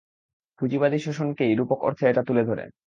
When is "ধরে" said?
2.45-2.63